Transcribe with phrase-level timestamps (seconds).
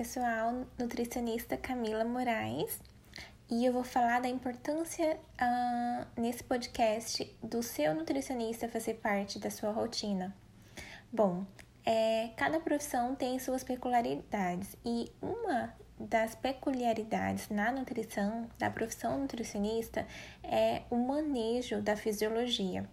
[0.00, 2.80] pessoal, nutricionista Camila Moraes,
[3.50, 9.50] e eu vou falar da importância uh, nesse podcast do seu nutricionista fazer parte da
[9.50, 10.34] sua rotina.
[11.12, 11.44] Bom,
[11.84, 20.06] é, cada profissão tem suas peculiaridades e uma das peculiaridades na nutrição, da profissão nutricionista,
[20.42, 22.88] é o manejo da fisiologia.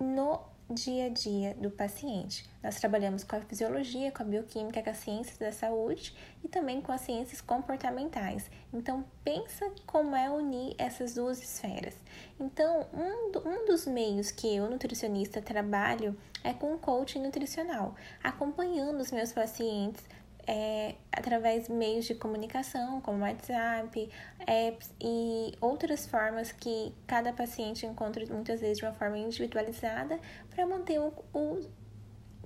[0.00, 0.40] No
[0.70, 2.48] dia a dia do paciente.
[2.62, 6.14] Nós trabalhamos com a fisiologia, com a bioquímica, com as ciências da saúde
[6.44, 8.50] e também com as ciências comportamentais.
[8.72, 11.94] Então, pensa como é unir essas duas esferas.
[12.38, 19.10] Então, um, um dos meios que eu, nutricionista, trabalho é com coaching nutricional, acompanhando os
[19.10, 20.04] meus pacientes
[20.48, 24.08] é, através de meios de comunicação, como WhatsApp,
[24.46, 30.66] apps e outras formas que cada paciente encontra muitas vezes de uma forma individualizada para
[30.66, 31.60] manter o, o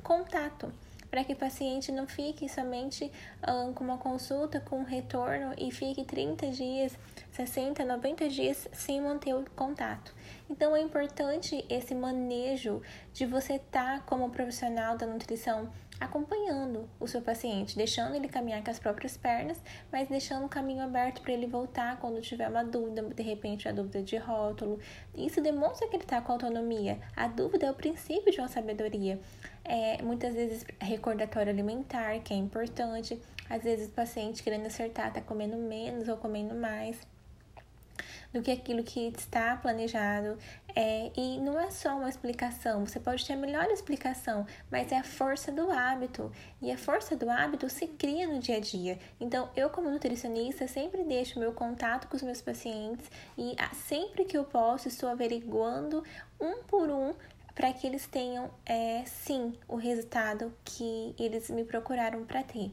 [0.02, 0.72] contato
[1.12, 3.12] para que o paciente não fique somente
[3.46, 6.98] um, com uma consulta com um retorno e fique 30 dias,
[7.32, 10.14] 60, 90 dias sem manter o contato.
[10.48, 12.80] Então é importante esse manejo
[13.12, 15.70] de você estar tá, como profissional da nutrição
[16.04, 20.82] acompanhando o seu paciente, deixando ele caminhar com as próprias pernas, mas deixando o caminho
[20.82, 24.78] aberto para ele voltar quando tiver uma dúvida, de repente a dúvida de rótulo.
[25.14, 26.98] Isso demonstra que ele está com autonomia.
[27.16, 29.20] A dúvida é o princípio de uma sabedoria
[29.64, 33.20] é, muitas vezes recordatório alimentar, que é importante.
[33.48, 36.98] Às vezes o paciente querendo acertar está comendo menos ou comendo mais
[38.32, 40.38] do que aquilo que está planejado.
[40.74, 44.98] É, e não é só uma explicação, você pode ter a melhor explicação, mas é
[44.98, 46.32] a força do hábito.
[46.60, 48.98] E a força do hábito se cria no dia a dia.
[49.20, 54.36] Então, eu, como nutricionista, sempre deixo meu contato com os meus pacientes e sempre que
[54.36, 56.02] eu posso, estou averiguando
[56.40, 57.14] um por um
[57.54, 62.72] para que eles tenham, é, sim, o resultado que eles me procuraram para ter.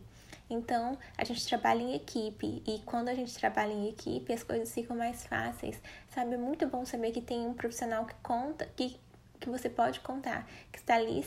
[0.49, 4.73] Então, a gente trabalha em equipe e quando a gente trabalha em equipe, as coisas
[4.73, 5.80] ficam mais fáceis.
[6.09, 8.99] Sabe, é muito bom saber que tem um profissional que conta, que,
[9.39, 11.23] que você pode contar, que está ali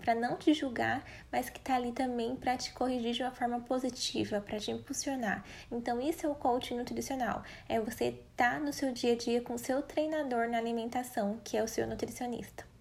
[0.00, 3.60] para não te julgar, mas que está ali também para te corrigir de uma forma
[3.60, 5.44] positiva, para te impulsionar.
[5.70, 7.44] Então, isso é o coaching nutricional.
[7.68, 11.40] É você estar tá no seu dia a dia com o seu treinador na alimentação,
[11.44, 12.75] que é o seu nutricionista.